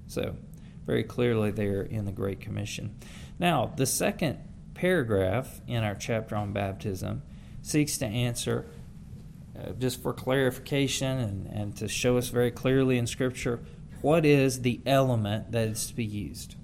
[0.07, 0.37] So,
[0.87, 2.97] very clearly there in the Great Commission.
[3.39, 4.39] Now, the second
[4.75, 7.23] paragraph in our chapter on baptism
[7.61, 8.67] seeks to answer,
[9.59, 13.61] uh, just for clarification and, and to show us very clearly in Scripture,
[14.01, 16.55] what is the element that is to be used.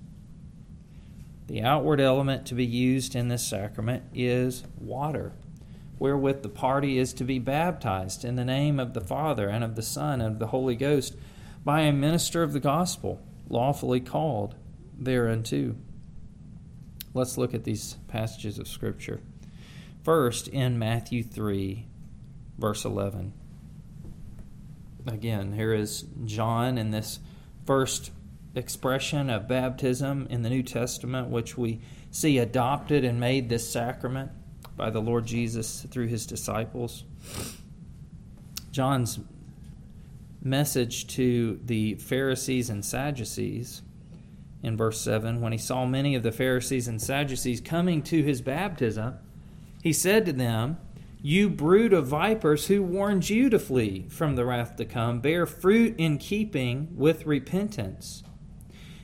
[1.46, 5.32] The outward element to be used in this sacrament is water,
[5.98, 9.76] wherewith the party is to be baptized in the name of the Father and of
[9.76, 11.16] the Son and of the Holy Ghost
[11.64, 14.54] by a minister of the gospel, lawfully called
[14.98, 15.74] thereunto.
[17.14, 19.20] Let's look at these passages of Scripture.
[20.02, 21.86] First, in Matthew 3,
[22.58, 23.32] verse 11.
[25.06, 27.20] Again, here is John in this
[27.66, 28.10] first
[28.54, 31.80] expression of baptism in the New Testament, which we
[32.10, 34.30] see adopted and made this sacrament
[34.76, 37.04] by the Lord Jesus through his disciples.
[38.70, 39.20] John's
[40.42, 43.82] message to the Pharisees and Sadducees
[44.62, 48.40] in verse 7 when he saw many of the Pharisees and Sadducees coming to his
[48.40, 49.14] baptism,
[49.82, 50.78] he said to them,
[51.22, 55.46] You brood of vipers, who warned you to flee from the wrath to come, bear
[55.46, 58.22] fruit in keeping with repentance.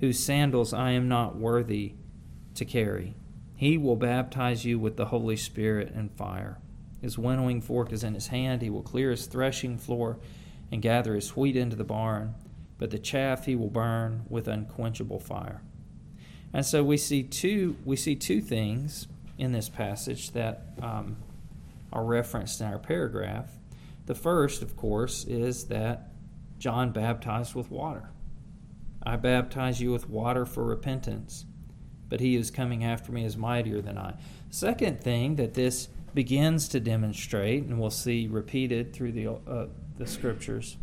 [0.00, 1.94] whose sandals I am not worthy
[2.54, 3.14] to carry.
[3.54, 6.58] He will baptize you with the Holy Spirit and fire.
[7.00, 8.62] His winnowing fork is in his hand.
[8.62, 10.18] He will clear his threshing floor
[10.72, 12.34] and gather his wheat into the barn,
[12.78, 15.62] but the chaff he will burn with unquenchable fire.
[16.52, 19.06] And so we see two we see two things
[19.38, 21.16] in this passage that um,
[21.92, 23.50] are referenced in our paragraph.
[24.06, 26.10] The first, of course, is that
[26.58, 28.10] John baptized with water.
[29.02, 31.46] I baptize you with water for repentance,
[32.08, 34.14] but he who's coming after me is mightier than I.
[34.50, 40.06] Second thing that this begins to demonstrate, and we'll see repeated through the, uh, the
[40.06, 40.76] scriptures,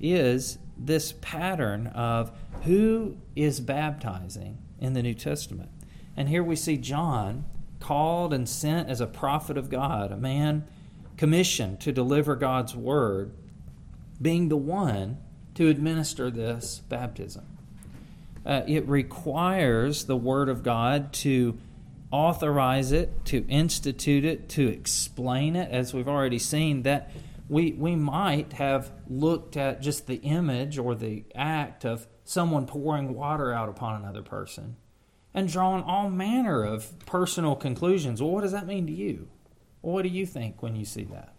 [0.00, 2.32] is this pattern of
[2.64, 5.70] who is baptizing in the New Testament.
[6.16, 7.44] And here we see John
[7.80, 10.66] called and sent as a prophet of God, a man
[11.16, 13.32] commissioned to deliver God's word,
[14.20, 15.18] being the one
[15.54, 17.44] to administer this baptism.
[18.44, 21.58] Uh, it requires the Word of God to
[22.10, 27.10] authorize it, to institute it, to explain it, as we've already seen, that
[27.48, 33.14] we, we might have looked at just the image or the act of someone pouring
[33.14, 34.76] water out upon another person
[35.34, 38.22] and drawn all manner of personal conclusions.
[38.22, 39.28] Well, what does that mean to you?
[39.82, 41.34] Well, what do you think when you see that?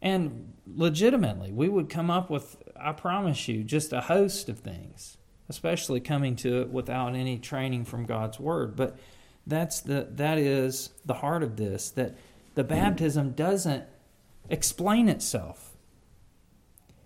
[0.00, 5.16] And legitimately, we would come up with, I promise you, just a host of things,
[5.48, 8.76] especially coming to it without any training from God's Word.
[8.76, 8.98] But
[9.46, 12.16] that's the that is the heart of this, that
[12.54, 13.84] the baptism doesn't
[14.48, 15.76] explain itself.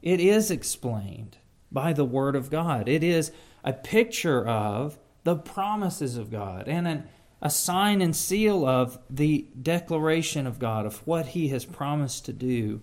[0.03, 1.39] It is explained
[1.71, 2.89] by the Word of God.
[2.89, 3.33] It is
[3.65, 7.09] a picture of the promises of God and an,
[7.43, 12.33] a sign and seal of the declaration of God of what He has promised to
[12.33, 12.81] do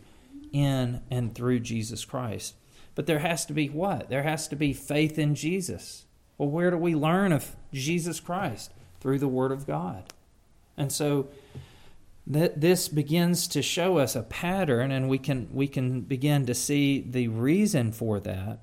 [0.52, 2.56] in and through Jesus Christ.
[2.96, 4.10] But there has to be what?
[4.10, 6.06] There has to be faith in Jesus.
[6.38, 8.72] Well, where do we learn of Jesus Christ?
[9.00, 10.14] Through the Word of God.
[10.78, 11.28] And so
[12.26, 16.54] that this begins to show us a pattern, and we can, we can begin to
[16.54, 18.60] see the reason for that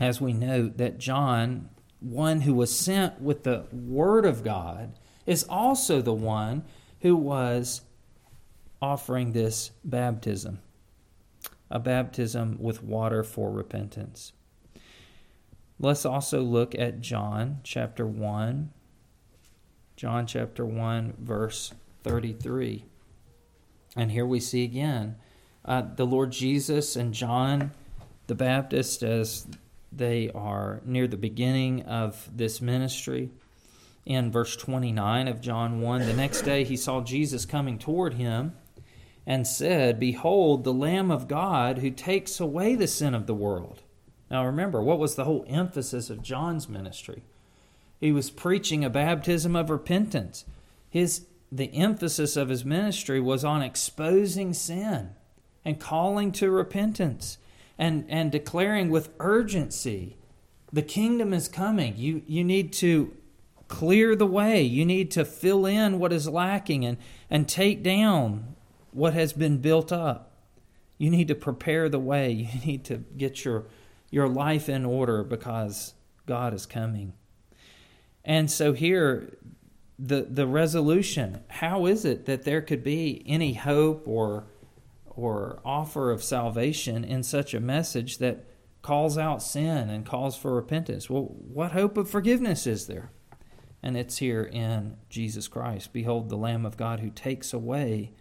[0.00, 5.44] as we note that John, one who was sent with the Word of God, is
[5.44, 6.64] also the one
[7.00, 7.82] who was
[8.82, 10.60] offering this baptism
[11.70, 14.32] a baptism with water for repentance.
[15.78, 18.70] Let's also look at John chapter 1.
[19.96, 22.84] John chapter 1, verse 33.
[23.94, 25.16] And here we see again
[25.64, 27.72] uh, the Lord Jesus and John
[28.26, 29.46] the Baptist as
[29.92, 33.30] they are near the beginning of this ministry.
[34.04, 38.52] In verse 29 of John 1, the next day he saw Jesus coming toward him
[39.26, 43.82] and said, Behold, the Lamb of God who takes away the sin of the world.
[44.30, 47.22] Now remember, what was the whole emphasis of John's ministry?
[48.00, 50.44] He was preaching a baptism of repentance.
[50.88, 55.10] His the emphasis of his ministry was on exposing sin
[55.64, 57.38] and calling to repentance
[57.78, 60.16] and, and declaring with urgency
[60.72, 61.94] the kingdom is coming.
[61.96, 63.12] You, you need to
[63.68, 64.62] clear the way.
[64.62, 66.98] You need to fill in what is lacking and,
[67.30, 68.55] and take down
[68.96, 70.32] what has been built up.
[70.96, 72.30] You need to prepare the way.
[72.30, 73.66] You need to get your,
[74.10, 75.92] your life in order because
[76.24, 77.12] God is coming.
[78.24, 79.36] And so here,
[79.98, 84.46] the, the resolution how is it that there could be any hope or,
[85.08, 88.44] or offer of salvation in such a message that
[88.82, 91.10] calls out sin and calls for repentance?
[91.10, 93.10] Well, what hope of forgiveness is there?
[93.82, 95.92] And it's here in Jesus Christ.
[95.92, 98.12] Behold, the Lamb of God who takes away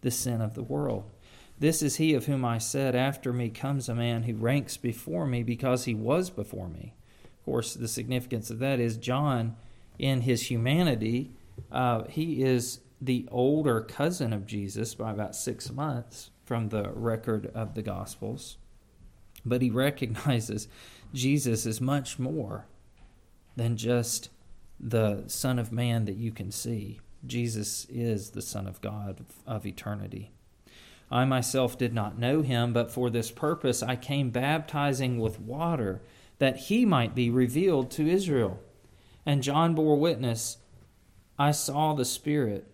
[0.00, 1.10] the sin of the world.
[1.58, 5.26] This is he of whom I said, After me comes a man who ranks before
[5.26, 6.94] me because he was before me.
[7.24, 9.56] Of course, the significance of that is John,
[9.98, 11.32] in his humanity,
[11.70, 17.50] uh, he is the older cousin of Jesus by about six months from the record
[17.54, 18.56] of the Gospels.
[19.44, 20.68] But he recognizes
[21.12, 22.66] Jesus is much more
[23.56, 24.30] than just
[24.78, 27.00] the Son of Man that you can see.
[27.26, 30.30] Jesus is the Son of God of eternity.
[31.10, 36.00] I myself did not know him, but for this purpose I came baptizing with water,
[36.38, 38.60] that he might be revealed to Israel.
[39.26, 40.58] And John bore witness
[41.38, 42.66] I saw the Spirit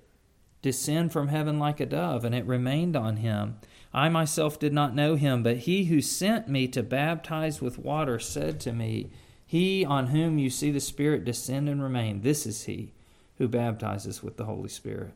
[0.61, 3.57] descend from heaven like a dove, and it remained on him.
[3.95, 8.19] I myself did not know him, but he who sent me to baptize with water
[8.19, 9.11] said to me,
[9.47, 12.93] He on whom you see the Spirit descend and remain, this is he
[13.39, 15.13] who baptizes with the Holy Spirit.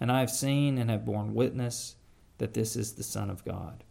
[0.00, 1.96] And I have seen and have borne witness
[2.38, 3.82] that this is the Son of God.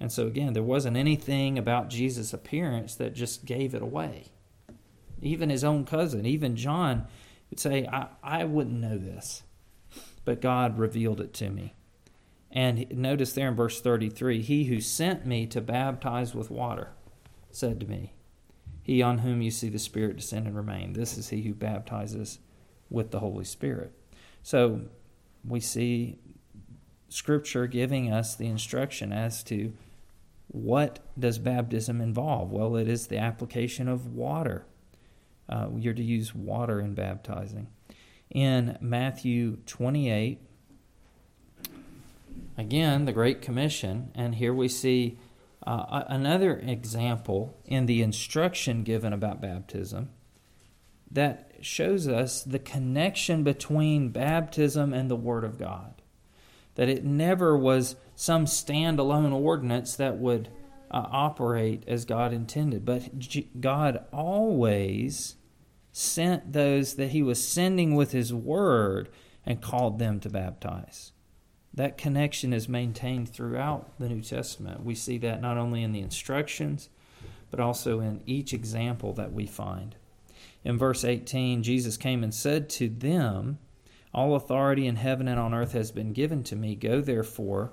[0.00, 4.26] And so, again, there wasn't anything about Jesus' appearance that just gave it away.
[5.22, 7.06] Even his own cousin, even John,
[7.50, 9.42] would say, I, I wouldn't know this,
[10.24, 11.74] but God revealed it to me.
[12.50, 16.90] And notice there in verse 33 He who sent me to baptize with water
[17.50, 18.12] said to me,
[18.82, 22.38] He on whom you see the Spirit descend and remain, this is he who baptizes
[22.90, 23.92] with the Holy Spirit.
[24.42, 24.82] So
[25.46, 26.18] we see
[27.08, 29.72] Scripture giving us the instruction as to
[30.48, 32.50] what does baptism involve?
[32.50, 34.66] Well, it is the application of water.
[35.48, 37.68] Uh, you're to use water in baptizing.
[38.30, 40.40] In Matthew 28,
[42.56, 45.18] again, the Great Commission, and here we see
[45.66, 50.10] uh, another example in the instruction given about baptism
[51.10, 56.02] that shows us the connection between baptism and the Word of God.
[56.74, 60.48] That it never was some standalone ordinance that would
[60.90, 65.36] uh, operate as God intended, but G- God always
[65.92, 69.08] sent those that He was sending with His Word
[69.44, 71.12] and called them to baptize.
[71.72, 74.84] That connection is maintained throughout the New Testament.
[74.84, 76.88] We see that not only in the instructions,
[77.50, 79.94] but also in each example that we find.
[80.66, 83.60] In verse 18, Jesus came and said to them,
[84.12, 86.74] All authority in heaven and on earth has been given to me.
[86.74, 87.70] Go therefore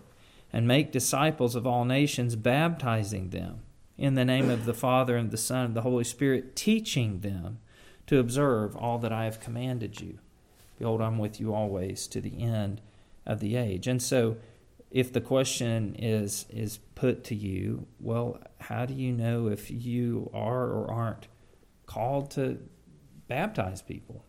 [0.54, 3.64] and make disciples of all nations, baptizing them
[3.98, 7.58] in the name of the Father and the Son and the Holy Spirit, teaching them
[8.06, 10.20] to observe all that I have commanded you.
[10.78, 12.80] Behold, I'm with you always to the end
[13.26, 13.88] of the age.
[13.88, 14.38] And so,
[14.92, 20.30] if the question is is put to you, well, how do you know if you
[20.32, 21.28] are or aren't
[21.88, 22.60] called to
[23.28, 24.26] baptize people?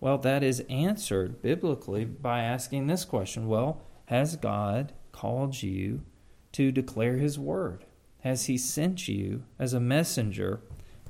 [0.00, 6.02] Well, that is answered biblically by asking this question Well, has God called you
[6.52, 7.84] to declare His word?
[8.20, 10.60] Has He sent you as a messenger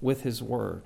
[0.01, 0.83] with His word?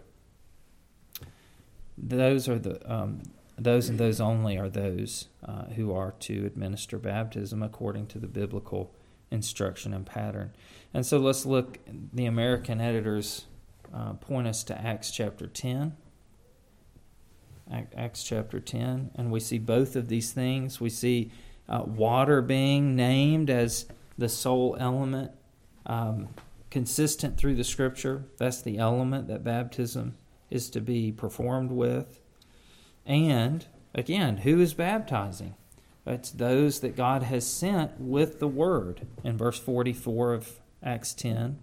[1.98, 3.22] Those are the um,
[3.58, 8.26] those and those only are those uh, who are to administer baptism according to the
[8.26, 8.94] biblical
[9.30, 10.52] instruction and pattern.
[10.92, 11.78] And so let's look.
[12.12, 13.46] The American editors
[13.94, 15.96] uh, point us to Acts chapter 10.
[17.96, 19.10] Acts chapter 10.
[19.14, 20.80] And we see both of these things.
[20.80, 21.30] We see
[21.68, 25.32] uh, water being named as the sole element
[25.84, 26.28] um,
[26.70, 28.24] consistent through the scripture.
[28.38, 30.16] That's the element that baptism
[30.50, 32.20] is to be performed with.
[33.04, 35.54] And again, who is baptizing?
[36.06, 41.58] It's those that God has sent with the word in verse 44 of Acts 10.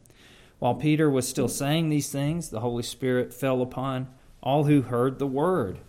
[0.64, 4.08] While Peter was still saying these things, the Holy Spirit fell upon
[4.42, 5.80] all who heard the word.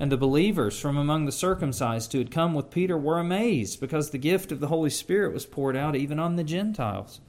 [0.00, 4.08] And the believers from among the circumcised who had come with Peter were amazed because
[4.08, 7.20] the gift of the Holy Spirit was poured out even on the Gentiles.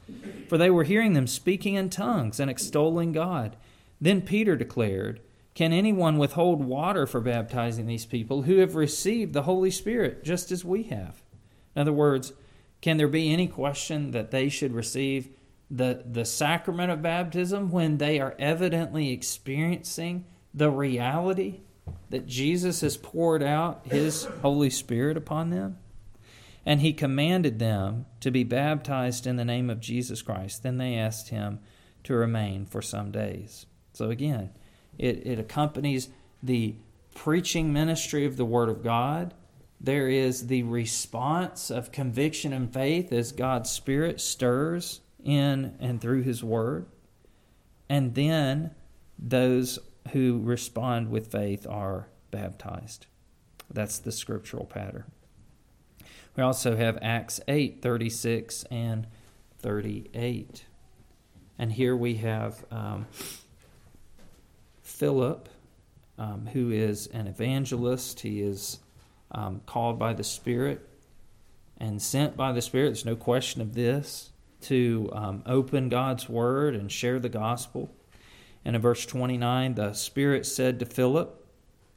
[0.47, 3.57] For they were hearing them speaking in tongues and extolling God.
[3.99, 5.19] Then Peter declared,
[5.55, 10.53] Can anyone withhold water for baptizing these people who have received the Holy Spirit just
[10.53, 11.21] as we have?
[11.75, 12.31] In other words,
[12.79, 15.27] can there be any question that they should receive
[15.75, 21.61] the, the sacrament of baptism when they are evidently experiencing the reality
[22.11, 25.77] that Jesus has poured out his Holy Spirit upon them?
[26.63, 30.61] And he commanded them to be baptized in the name of Jesus Christ.
[30.61, 31.59] Then they asked him
[32.03, 33.65] to remain for some days.
[33.93, 34.51] So again,
[34.99, 36.09] it, it accompanies
[36.41, 36.75] the
[37.15, 39.33] preaching ministry of the Word of God.
[39.81, 46.23] There is the response of conviction and faith as God's Spirit stirs in and through
[46.23, 46.85] His Word.
[47.89, 48.71] And then
[49.17, 49.79] those
[50.11, 53.05] who respond with faith are baptized.
[53.69, 55.05] That's the scriptural pattern.
[56.35, 59.07] We also have Acts 8 36 and
[59.59, 60.65] 38.
[61.59, 63.05] And here we have um,
[64.81, 65.47] Philip,
[66.17, 68.21] um, who is an evangelist.
[68.21, 68.79] He is
[69.31, 70.87] um, called by the Spirit
[71.77, 72.87] and sent by the Spirit.
[72.89, 74.32] There's no question of this
[74.63, 77.93] to um, open God's Word and share the gospel.
[78.65, 81.39] And in verse 29, the Spirit said to Philip,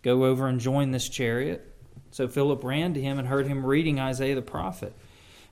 [0.03, 1.73] Go over and join this chariot.
[2.11, 4.95] So Philip ran to him and heard him reading Isaiah the prophet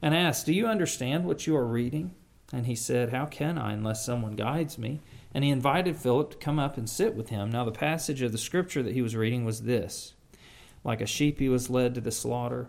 [0.00, 2.14] and asked, Do you understand what you are reading?
[2.52, 5.00] And he said, How can I unless someone guides me?
[5.32, 7.50] And he invited Philip to come up and sit with him.
[7.50, 10.14] Now, the passage of the scripture that he was reading was this
[10.84, 12.68] Like a sheep he was led to the slaughter,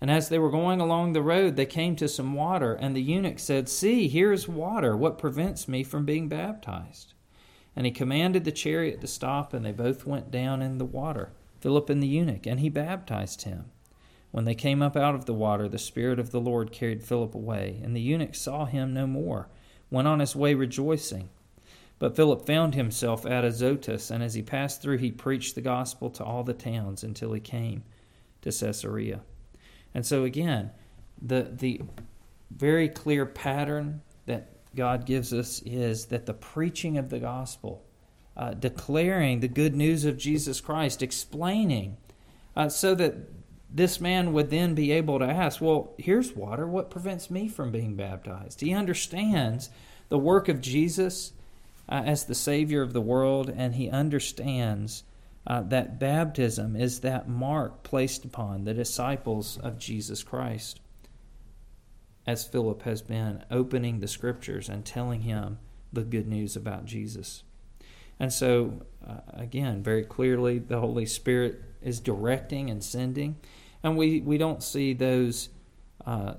[0.00, 3.02] And as they were going along the road, they came to some water, and the
[3.02, 4.96] eunuch said, See, here is water.
[4.96, 7.12] What prevents me from being baptized?
[7.76, 11.32] And he commanded the chariot to stop, and they both went down in the water,
[11.60, 13.66] Philip and the eunuch, and he baptized him.
[14.30, 17.34] When they came up out of the water, the Spirit of the Lord carried Philip
[17.34, 19.48] away, and the eunuch saw him no more,
[19.90, 21.28] went on his way rejoicing.
[21.98, 26.08] But Philip found himself at Azotus, and as he passed through, he preached the gospel
[26.10, 27.82] to all the towns until he came
[28.40, 29.20] to Caesarea.
[29.94, 30.70] And so, again,
[31.20, 31.82] the, the
[32.50, 37.84] very clear pattern that God gives us is that the preaching of the gospel,
[38.36, 41.96] uh, declaring the good news of Jesus Christ, explaining,
[42.56, 43.14] uh, so that
[43.72, 46.66] this man would then be able to ask, Well, here's water.
[46.66, 48.60] What prevents me from being baptized?
[48.60, 49.70] He understands
[50.08, 51.32] the work of Jesus
[51.88, 55.04] uh, as the Savior of the world, and he understands
[55.46, 60.80] uh, that baptism is that mark placed upon the disciples of Jesus Christ
[62.26, 65.58] as Philip has been opening the scriptures and telling him
[65.92, 67.42] the good news about Jesus.
[68.18, 73.36] And so, uh, again, very clearly, the Holy Spirit is directing and sending.
[73.82, 75.48] And we, we don't see those
[76.04, 76.34] uh,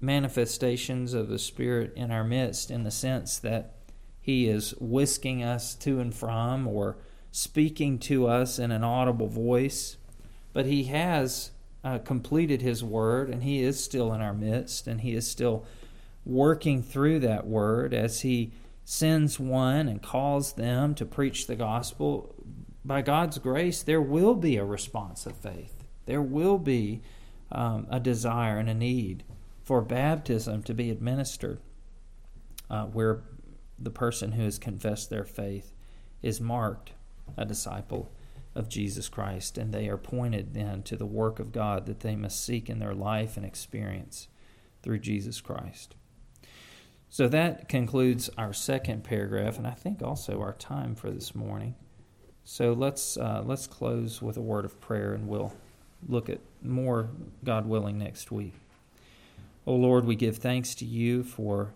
[0.00, 3.74] manifestations of the Spirit in our midst in the sense that
[4.20, 6.96] He is whisking us to and from or
[7.34, 9.96] speaking to us in an audible voice.
[10.52, 11.50] But He has
[11.84, 15.66] uh, completed his word, and he is still in our midst, and he is still
[16.24, 18.52] working through that word as he
[18.86, 22.34] sends one and calls them to preach the gospel.
[22.84, 25.84] By God's grace, there will be a response of faith.
[26.06, 27.02] There will be
[27.52, 29.22] um, a desire and a need
[29.62, 31.60] for baptism to be administered,
[32.70, 33.22] uh, where
[33.78, 35.72] the person who has confessed their faith
[36.22, 36.92] is marked
[37.36, 38.10] a disciple
[38.54, 42.14] of Jesus Christ, and they are pointed then to the work of God that they
[42.14, 44.28] must seek in their life and experience
[44.82, 45.94] through Jesus Christ.
[47.08, 51.74] So that concludes our second paragraph, and I think also our time for this morning.
[52.44, 55.52] So let's uh, let's close with a word of prayer, and we'll
[56.08, 57.08] look at more,
[57.44, 58.54] God willing, next week.
[59.66, 61.72] Oh Lord, we give thanks to you for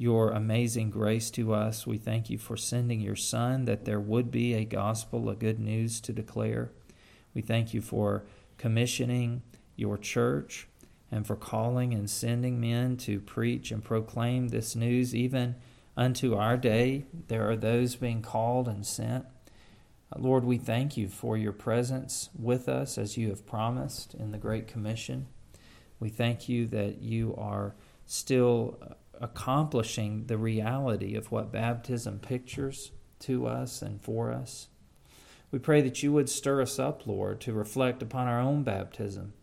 [0.00, 1.86] your amazing grace to us.
[1.86, 5.60] We thank you for sending your Son that there would be a gospel, a good
[5.60, 6.70] news to declare.
[7.34, 8.24] We thank you for
[8.56, 9.42] commissioning
[9.76, 10.68] your church
[11.12, 15.56] and for calling and sending men to preach and proclaim this news, even
[15.98, 19.26] unto our day, there are those being called and sent.
[20.16, 24.38] Lord, we thank you for your presence with us as you have promised in the
[24.38, 25.26] Great Commission.
[25.98, 27.74] We thank you that you are
[28.06, 28.78] still
[29.20, 32.90] accomplishing the reality of what baptism pictures
[33.20, 34.68] to us and for us.
[35.50, 39.34] We pray that you would stir us up, Lord, to reflect upon our own baptism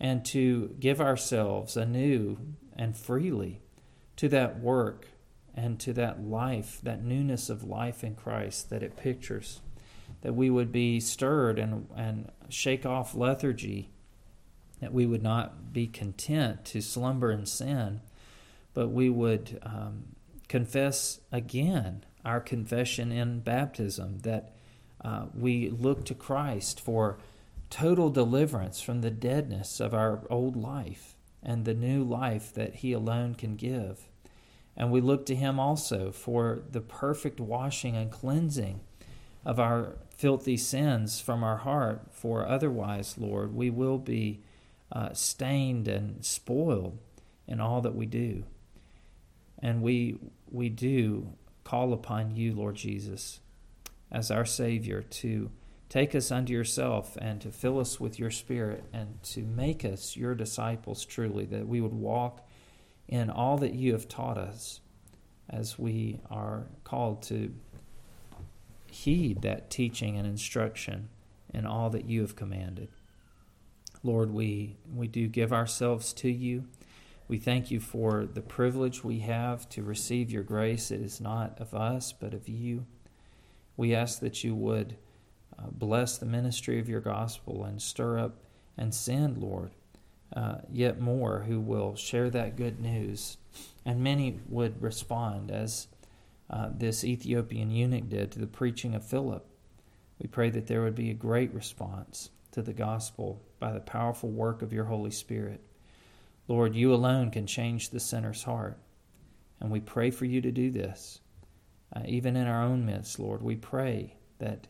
[0.00, 2.38] and to give ourselves anew
[2.76, 3.60] and freely
[4.16, 5.06] to that work
[5.54, 9.60] and to that life, that newness of life in Christ that it pictures.
[10.22, 13.90] That we would be stirred and, and shake off lethargy,
[14.80, 18.00] that we would not be content to slumber in sin,
[18.74, 20.04] but we would um,
[20.48, 24.54] confess again our confession in baptism that
[25.04, 27.18] uh, we look to Christ for
[27.70, 32.92] total deliverance from the deadness of our old life and the new life that He
[32.92, 34.08] alone can give.
[34.76, 38.80] And we look to Him also for the perfect washing and cleansing
[39.44, 44.40] of our filthy sins from our heart, for otherwise, Lord, we will be
[44.90, 46.98] uh, stained and spoiled
[47.46, 48.44] in all that we do.
[49.64, 50.18] And we,
[50.50, 51.32] we do
[51.64, 53.40] call upon you, Lord Jesus,
[54.12, 55.50] as our Savior, to
[55.88, 60.18] take us unto yourself and to fill us with your Spirit and to make us
[60.18, 62.46] your disciples truly, that we would walk
[63.08, 64.80] in all that you have taught us
[65.48, 67.54] as we are called to
[68.90, 71.08] heed that teaching and instruction
[71.54, 72.88] in all that you have commanded.
[74.02, 76.64] Lord, we, we do give ourselves to you.
[77.26, 80.90] We thank you for the privilege we have to receive your grace.
[80.90, 82.84] It is not of us, but of you.
[83.76, 84.96] We ask that you would
[85.58, 88.36] uh, bless the ministry of your gospel and stir up
[88.76, 89.70] and send, Lord,
[90.36, 93.38] uh, yet more who will share that good news.
[93.86, 95.88] And many would respond as
[96.50, 99.46] uh, this Ethiopian eunuch did to the preaching of Philip.
[100.18, 104.28] We pray that there would be a great response to the gospel by the powerful
[104.28, 105.62] work of your Holy Spirit.
[106.46, 108.78] Lord, you alone can change the sinner's heart.
[109.60, 111.20] And we pray for you to do this.
[111.94, 114.66] Uh, even in our own midst, Lord, we pray that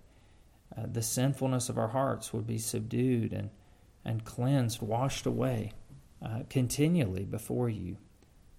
[0.76, 3.50] uh, the sinfulness of our hearts would be subdued and,
[4.04, 5.72] and cleansed, washed away
[6.24, 7.96] uh, continually before you.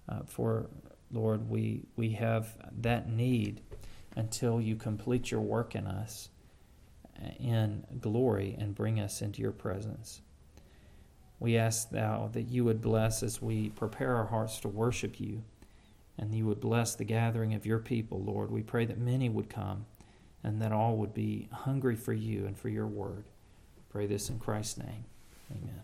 [0.08, 0.66] Uh, for,
[1.10, 3.60] Lord, we, we have that need
[4.14, 6.30] until you complete your work in us
[7.22, 10.20] uh, in glory and bring us into your presence.
[11.38, 15.42] We ask thou that you would bless as we prepare our hearts to worship you,
[16.18, 18.50] and you would bless the gathering of your people, Lord.
[18.50, 19.86] We pray that many would come
[20.42, 23.24] and that all would be hungry for you and for your word.
[23.90, 25.04] Pray this in Christ's name.
[25.50, 25.82] Amen.